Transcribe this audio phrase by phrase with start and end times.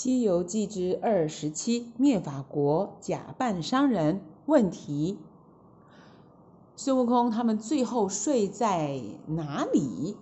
[0.00, 5.18] 西游记之二十七灭法国假扮商人问题。
[6.76, 10.16] 孙悟空他们最后睡在哪里？